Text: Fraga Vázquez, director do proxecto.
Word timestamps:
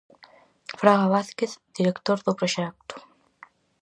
Fraga 0.79 1.05
Vázquez, 1.15 1.51
director 1.77 2.17
do 2.25 2.37
proxecto. 2.39 2.95